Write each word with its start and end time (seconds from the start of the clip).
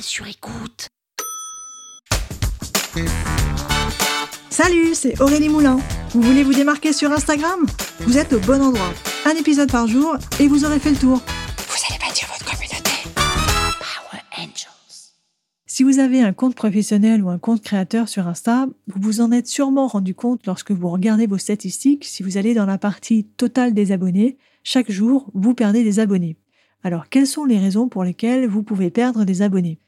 Sur 0.00 0.26
écoute. 0.26 0.88
Salut, 4.50 4.94
c'est 4.94 5.20
Aurélie 5.20 5.48
Moulin. 5.48 5.78
Vous 6.10 6.20
voulez 6.20 6.42
vous 6.42 6.52
démarquer 6.52 6.92
sur 6.92 7.12
Instagram? 7.12 7.66
Vous 8.00 8.18
êtes 8.18 8.32
au 8.32 8.40
bon 8.40 8.60
endroit. 8.62 8.92
Un 9.24 9.34
épisode 9.36 9.70
par 9.70 9.86
jour 9.86 10.16
et 10.38 10.48
vous 10.48 10.64
aurez 10.64 10.78
fait 10.80 10.90
le 10.90 10.96
tour. 10.96 11.18
Vous 11.18 11.76
allez 11.88 11.98
bâtir 11.98 12.28
votre 12.28 12.44
communauté. 12.44 12.90
Power 13.14 14.22
Angels. 14.38 15.12
Si 15.66 15.82
vous 15.82 15.98
avez 15.98 16.20
un 16.20 16.32
compte 16.32 16.54
professionnel 16.54 17.22
ou 17.22 17.30
un 17.30 17.38
compte 17.38 17.62
créateur 17.62 18.08
sur 18.08 18.26
Insta, 18.26 18.66
vous 18.88 19.00
vous 19.00 19.20
en 19.20 19.32
êtes 19.32 19.46
sûrement 19.46 19.86
rendu 19.86 20.14
compte 20.14 20.46
lorsque 20.46 20.72
vous 20.72 20.88
regardez 20.88 21.26
vos 21.26 21.38
statistiques. 21.38 22.04
Si 22.04 22.22
vous 22.22 22.36
allez 22.36 22.54
dans 22.54 22.66
la 22.66 22.78
partie 22.78 23.24
totale 23.24 23.72
des 23.72 23.92
abonnés, 23.92 24.36
chaque 24.62 24.90
jour, 24.90 25.30
vous 25.34 25.54
perdez 25.54 25.84
des 25.84 26.00
abonnés. 26.00 26.36
Alors, 26.82 27.08
quelles 27.08 27.26
sont 27.26 27.44
les 27.44 27.58
raisons 27.58 27.88
pour 27.88 28.04
lesquelles 28.04 28.46
vous 28.46 28.62
pouvez 28.62 28.90
perdre 28.90 29.24
des 29.24 29.42
abonnés? 29.42 29.80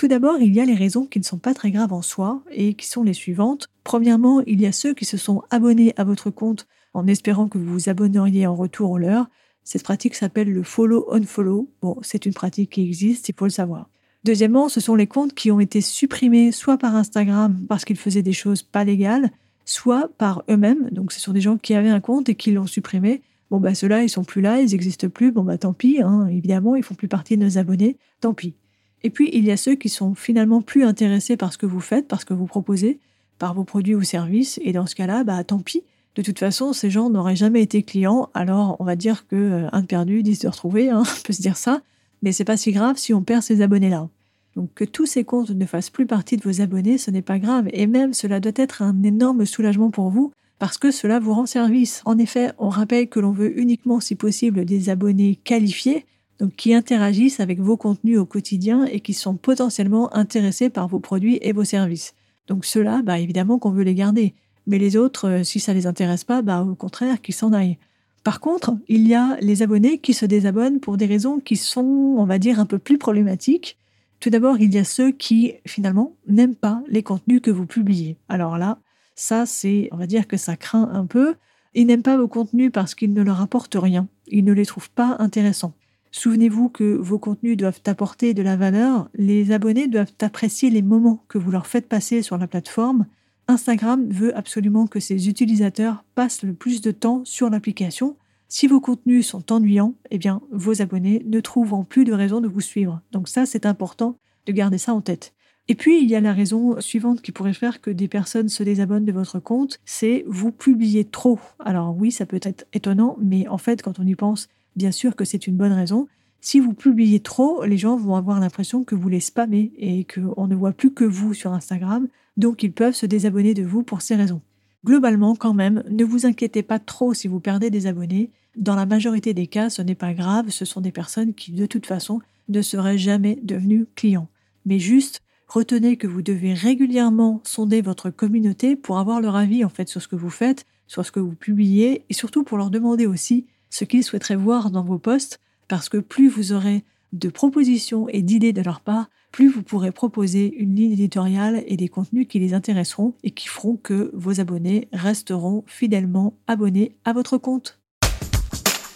Tout 0.00 0.08
d'abord, 0.08 0.40
il 0.40 0.54
y 0.54 0.60
a 0.60 0.64
les 0.64 0.74
raisons 0.74 1.04
qui 1.04 1.18
ne 1.18 1.24
sont 1.24 1.36
pas 1.36 1.52
très 1.52 1.70
graves 1.70 1.92
en 1.92 2.00
soi 2.00 2.42
et 2.50 2.72
qui 2.72 2.86
sont 2.86 3.02
les 3.02 3.12
suivantes. 3.12 3.68
Premièrement, 3.84 4.40
il 4.46 4.58
y 4.58 4.64
a 4.64 4.72
ceux 4.72 4.94
qui 4.94 5.04
se 5.04 5.18
sont 5.18 5.42
abonnés 5.50 5.92
à 5.98 6.04
votre 6.04 6.30
compte 6.30 6.66
en 6.94 7.06
espérant 7.06 7.48
que 7.48 7.58
vous 7.58 7.70
vous 7.70 7.88
abonneriez 7.90 8.46
en 8.46 8.56
retour 8.56 8.92
au 8.92 8.96
leur. 8.96 9.28
Cette 9.62 9.82
pratique 9.82 10.14
s'appelle 10.14 10.50
le 10.50 10.62
follow-unfollow. 10.62 11.68
Bon, 11.82 11.98
c'est 12.00 12.24
une 12.24 12.32
pratique 12.32 12.70
qui 12.70 12.82
existe, 12.82 13.28
il 13.28 13.34
faut 13.34 13.44
le 13.44 13.50
savoir. 13.50 13.90
Deuxièmement, 14.24 14.70
ce 14.70 14.80
sont 14.80 14.94
les 14.94 15.06
comptes 15.06 15.34
qui 15.34 15.50
ont 15.50 15.60
été 15.60 15.82
supprimés 15.82 16.50
soit 16.50 16.78
par 16.78 16.96
Instagram 16.96 17.66
parce 17.68 17.84
qu'ils 17.84 17.98
faisaient 17.98 18.22
des 18.22 18.32
choses 18.32 18.62
pas 18.62 18.84
légales, 18.84 19.30
soit 19.66 20.08
par 20.16 20.44
eux-mêmes. 20.48 20.88
Donc 20.92 21.12
ce 21.12 21.20
sont 21.20 21.34
des 21.34 21.42
gens 21.42 21.58
qui 21.58 21.74
avaient 21.74 21.90
un 21.90 22.00
compte 22.00 22.30
et 22.30 22.36
qui 22.36 22.52
l'ont 22.52 22.66
supprimé 22.66 23.20
Bon, 23.50 23.58
bah, 23.58 23.74
ceux-là, 23.74 24.02
ils 24.04 24.08
sont 24.08 24.24
plus 24.24 24.40
là, 24.40 24.62
ils 24.62 24.70
n'existent 24.70 25.08
plus. 25.10 25.30
Bon, 25.30 25.42
bah, 25.42 25.58
tant 25.58 25.72
pis, 25.72 26.00
hein, 26.00 26.26
évidemment, 26.28 26.76
ils 26.76 26.84
font 26.84 26.94
plus 26.94 27.08
partie 27.08 27.36
de 27.36 27.44
nos 27.44 27.58
abonnés. 27.58 27.98
Tant 28.20 28.32
pis. 28.32 28.54
Et 29.02 29.10
puis, 29.10 29.30
il 29.32 29.44
y 29.44 29.50
a 29.50 29.56
ceux 29.56 29.74
qui 29.74 29.88
sont 29.88 30.14
finalement 30.14 30.60
plus 30.60 30.84
intéressés 30.84 31.36
par 31.36 31.52
ce 31.52 31.58
que 31.58 31.66
vous 31.66 31.80
faites, 31.80 32.06
par 32.06 32.20
ce 32.20 32.26
que 32.26 32.34
vous 32.34 32.46
proposez, 32.46 32.98
par 33.38 33.54
vos 33.54 33.64
produits 33.64 33.94
ou 33.94 34.02
services. 34.02 34.60
Et 34.62 34.72
dans 34.72 34.86
ce 34.86 34.94
cas-là, 34.94 35.24
bah, 35.24 35.42
tant 35.44 35.58
pis. 35.58 35.82
De 36.16 36.22
toute 36.22 36.38
façon, 36.38 36.72
ces 36.72 36.90
gens 36.90 37.08
n'auraient 37.08 37.36
jamais 37.36 37.62
été 37.62 37.82
clients. 37.82 38.30
Alors, 38.34 38.76
on 38.80 38.84
va 38.84 38.96
dire 38.96 39.26
que 39.28 39.36
euh, 39.36 39.68
un 39.72 39.82
de 39.82 39.86
perdu, 39.86 40.22
dix 40.22 40.40
de 40.40 40.48
retrouvé, 40.48 40.90
hein, 40.90 41.02
on 41.18 41.22
peut 41.24 41.32
se 41.32 41.42
dire 41.42 41.56
ça. 41.56 41.82
Mais 42.22 42.32
c'est 42.32 42.44
pas 42.44 42.56
si 42.56 42.72
grave 42.72 42.96
si 42.96 43.14
on 43.14 43.22
perd 43.22 43.42
ces 43.42 43.62
abonnés-là. 43.62 44.08
Donc, 44.56 44.74
que 44.74 44.84
tous 44.84 45.06
ces 45.06 45.24
comptes 45.24 45.50
ne 45.50 45.64
fassent 45.64 45.90
plus 45.90 46.06
partie 46.06 46.36
de 46.36 46.42
vos 46.42 46.60
abonnés, 46.60 46.98
ce 46.98 47.10
n'est 47.10 47.22
pas 47.22 47.38
grave. 47.38 47.68
Et 47.72 47.86
même, 47.86 48.12
cela 48.12 48.40
doit 48.40 48.52
être 48.56 48.82
un 48.82 49.02
énorme 49.02 49.46
soulagement 49.46 49.90
pour 49.90 50.10
vous 50.10 50.32
parce 50.58 50.76
que 50.76 50.90
cela 50.90 51.20
vous 51.20 51.32
rend 51.32 51.46
service. 51.46 52.02
En 52.04 52.18
effet, 52.18 52.52
on 52.58 52.68
rappelle 52.68 53.08
que 53.08 53.20
l'on 53.20 53.30
veut 53.30 53.58
uniquement, 53.58 54.00
si 54.00 54.14
possible, 54.14 54.66
des 54.66 54.90
abonnés 54.90 55.36
qualifiés, 55.36 56.04
donc 56.40 56.56
qui 56.56 56.74
interagissent 56.74 57.38
avec 57.38 57.60
vos 57.60 57.76
contenus 57.76 58.18
au 58.18 58.24
quotidien 58.24 58.86
et 58.86 59.00
qui 59.00 59.12
sont 59.12 59.36
potentiellement 59.36 60.14
intéressés 60.16 60.70
par 60.70 60.88
vos 60.88 60.98
produits 60.98 61.38
et 61.42 61.52
vos 61.52 61.64
services. 61.64 62.14
Donc 62.46 62.64
ceux-là, 62.64 63.02
bah, 63.04 63.18
évidemment 63.18 63.58
qu'on 63.58 63.70
veut 63.70 63.84
les 63.84 63.94
garder. 63.94 64.34
Mais 64.66 64.78
les 64.78 64.96
autres, 64.96 65.28
euh, 65.28 65.44
si 65.44 65.60
ça 65.60 65.74
les 65.74 65.86
intéresse 65.86 66.24
pas, 66.24 66.42
bah, 66.42 66.62
au 66.62 66.74
contraire, 66.74 67.20
qu'ils 67.20 67.34
s'en 67.34 67.52
aillent. 67.52 67.78
Par 68.24 68.40
contre, 68.40 68.74
il 68.88 69.06
y 69.06 69.14
a 69.14 69.36
les 69.40 69.62
abonnés 69.62 69.98
qui 69.98 70.14
se 70.14 70.26
désabonnent 70.26 70.80
pour 70.80 70.96
des 70.96 71.06
raisons 71.06 71.40
qui 71.40 71.56
sont, 71.56 72.16
on 72.18 72.24
va 72.24 72.38
dire, 72.38 72.58
un 72.58 72.66
peu 72.66 72.78
plus 72.78 72.98
problématiques. 72.98 73.78
Tout 74.18 74.30
d'abord, 74.30 74.58
il 74.58 74.74
y 74.74 74.78
a 74.78 74.84
ceux 74.84 75.10
qui, 75.10 75.54
finalement, 75.66 76.14
n'aiment 76.26 76.54
pas 76.54 76.82
les 76.88 77.02
contenus 77.02 77.40
que 77.40 77.50
vous 77.50 77.66
publiez. 77.66 78.16
Alors 78.28 78.58
là, 78.58 78.78
ça, 79.14 79.46
c'est, 79.46 79.88
on 79.92 79.96
va 79.96 80.06
dire 80.06 80.26
que 80.26 80.36
ça 80.36 80.56
craint 80.56 80.90
un 80.92 81.06
peu. 81.06 81.34
Ils 81.74 81.86
n'aiment 81.86 82.02
pas 82.02 82.16
vos 82.16 82.28
contenus 82.28 82.70
parce 82.72 82.94
qu'ils 82.94 83.12
ne 83.12 83.22
leur 83.22 83.40
apportent 83.40 83.76
rien. 83.78 84.08
Ils 84.28 84.44
ne 84.44 84.52
les 84.52 84.66
trouvent 84.66 84.90
pas 84.90 85.16
intéressants. 85.18 85.74
Souvenez-vous 86.12 86.68
que 86.68 86.96
vos 86.96 87.18
contenus 87.18 87.56
doivent 87.56 87.80
apporter 87.86 88.34
de 88.34 88.42
la 88.42 88.56
valeur. 88.56 89.08
Les 89.14 89.52
abonnés 89.52 89.86
doivent 89.86 90.12
apprécier 90.20 90.70
les 90.70 90.82
moments 90.82 91.24
que 91.28 91.38
vous 91.38 91.50
leur 91.50 91.66
faites 91.66 91.88
passer 91.88 92.22
sur 92.22 92.36
la 92.36 92.48
plateforme. 92.48 93.06
Instagram 93.46 94.08
veut 94.08 94.36
absolument 94.36 94.86
que 94.86 95.00
ses 95.00 95.28
utilisateurs 95.28 96.04
passent 96.14 96.42
le 96.42 96.52
plus 96.52 96.80
de 96.80 96.90
temps 96.90 97.24
sur 97.24 97.50
l'application. 97.50 98.16
Si 98.48 98.66
vos 98.66 98.80
contenus 98.80 99.26
sont 99.28 99.52
ennuyants, 99.52 99.94
eh 100.10 100.18
bien, 100.18 100.40
vos 100.50 100.82
abonnés 100.82 101.22
ne 101.26 101.40
trouveront 101.40 101.84
plus 101.84 102.04
de 102.04 102.12
raison 102.12 102.40
de 102.40 102.48
vous 102.48 102.60
suivre. 102.60 103.00
Donc 103.12 103.28
ça, 103.28 103.46
c'est 103.46 103.64
important 103.64 104.18
de 104.46 104.52
garder 104.52 104.78
ça 104.78 104.92
en 104.92 105.00
tête. 105.00 105.32
Et 105.68 105.76
puis, 105.76 106.02
il 106.02 106.10
y 106.10 106.16
a 106.16 106.20
la 106.20 106.32
raison 106.32 106.80
suivante 106.80 107.22
qui 107.22 107.30
pourrait 107.30 107.54
faire 107.54 107.80
que 107.80 107.92
des 107.92 108.08
personnes 108.08 108.48
se 108.48 108.64
désabonnent 108.64 109.04
de 109.04 109.12
votre 109.12 109.38
compte, 109.38 109.78
c'est 109.84 110.24
vous 110.26 110.50
publiez 110.50 111.04
trop. 111.04 111.38
Alors 111.60 111.96
oui, 111.96 112.10
ça 112.10 112.26
peut 112.26 112.40
être 112.42 112.66
étonnant, 112.72 113.16
mais 113.20 113.46
en 113.46 113.58
fait, 113.58 113.80
quand 113.80 114.00
on 114.00 114.06
y 114.06 114.16
pense, 114.16 114.48
bien 114.76 114.92
sûr 114.92 115.16
que 115.16 115.24
c'est 115.24 115.46
une 115.46 115.56
bonne 115.56 115.72
raison. 115.72 116.08
Si 116.40 116.58
vous 116.58 116.72
publiez 116.72 117.20
trop, 117.20 117.64
les 117.64 117.76
gens 117.76 117.96
vont 117.96 118.16
avoir 118.16 118.40
l'impression 118.40 118.84
que 118.84 118.94
vous 118.94 119.08
les 119.08 119.20
spammez 119.20 119.72
et 119.76 120.04
qu'on 120.04 120.46
ne 120.46 120.54
voit 120.54 120.72
plus 120.72 120.92
que 120.92 121.04
vous 121.04 121.34
sur 121.34 121.52
Instagram, 121.52 122.08
donc 122.36 122.62
ils 122.62 122.72
peuvent 122.72 122.94
se 122.94 123.06
désabonner 123.06 123.52
de 123.54 123.62
vous 123.62 123.82
pour 123.82 124.00
ces 124.00 124.16
raisons. 124.16 124.40
Globalement, 124.84 125.34
quand 125.34 125.52
même, 125.52 125.84
ne 125.90 126.04
vous 126.04 126.24
inquiétez 126.24 126.62
pas 126.62 126.78
trop 126.78 127.12
si 127.12 127.28
vous 127.28 127.40
perdez 127.40 127.68
des 127.68 127.86
abonnés. 127.86 128.30
Dans 128.56 128.74
la 128.74 128.86
majorité 128.86 129.34
des 129.34 129.46
cas, 129.46 129.68
ce 129.68 129.82
n'est 129.82 129.94
pas 129.94 130.14
grave, 130.14 130.48
ce 130.48 130.64
sont 130.64 130.80
des 130.80 130.92
personnes 130.92 131.34
qui, 131.34 131.52
de 131.52 131.66
toute 131.66 131.84
façon, 131.84 132.20
ne 132.48 132.62
seraient 132.62 132.98
jamais 132.98 133.38
devenues 133.42 133.86
clients. 133.94 134.28
Mais 134.64 134.78
juste, 134.78 135.20
retenez 135.46 135.96
que 135.96 136.06
vous 136.06 136.22
devez 136.22 136.54
régulièrement 136.54 137.42
sonder 137.44 137.82
votre 137.82 138.08
communauté 138.08 138.76
pour 138.76 138.98
avoir 138.98 139.20
leur 139.20 139.36
avis 139.36 139.64
en 139.64 139.68
fait 139.68 139.88
sur 139.88 140.00
ce 140.00 140.08
que 140.08 140.16
vous 140.16 140.30
faites, 140.30 140.64
sur 140.86 141.04
ce 141.04 141.12
que 141.12 141.20
vous 141.20 141.34
publiez 141.34 142.04
et 142.08 142.14
surtout 142.14 142.42
pour 142.42 142.58
leur 142.58 142.70
demander 142.70 143.06
aussi 143.06 143.46
ce 143.70 143.84
qu'ils 143.84 144.04
souhaiteraient 144.04 144.36
voir 144.36 144.70
dans 144.70 144.84
vos 144.84 144.98
posts 144.98 145.40
parce 145.68 145.88
que 145.88 145.98
plus 145.98 146.28
vous 146.28 146.52
aurez 146.52 146.84
de 147.12 147.28
propositions 147.28 148.08
et 148.08 148.22
d'idées 148.22 148.52
de 148.52 148.62
leur 148.62 148.80
part, 148.80 149.08
plus 149.32 149.48
vous 149.48 149.62
pourrez 149.62 149.92
proposer 149.92 150.52
une 150.56 150.74
ligne 150.74 150.92
éditoriale 150.92 151.62
et 151.66 151.76
des 151.76 151.88
contenus 151.88 152.26
qui 152.28 152.38
les 152.38 152.54
intéresseront 152.54 153.14
et 153.22 153.30
qui 153.30 153.48
feront 153.48 153.76
que 153.76 154.10
vos 154.12 154.40
abonnés 154.40 154.88
resteront 154.92 155.64
fidèlement 155.66 156.36
abonnés 156.46 156.96
à 157.04 157.12
votre 157.12 157.38
compte. 157.38 157.78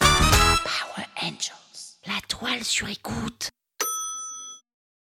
Power 0.00 1.06
Angels, 1.22 1.98
la 2.06 2.20
toile 2.28 2.64
sur 2.64 2.88
écoute. 2.88 3.53